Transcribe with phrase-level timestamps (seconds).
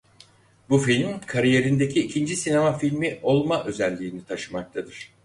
[0.69, 5.11] Bu film kariyerindeki ikinci sinema filmi olma özelliğini taşımaktadır.